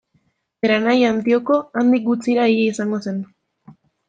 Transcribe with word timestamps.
Bere 0.65 0.77
anaia 0.77 1.11
Antioko, 1.15 1.57
handik 1.83 2.05
gutxira 2.09 2.49
hila 2.53 2.65
izango 2.71 3.01
zen. 3.05 3.23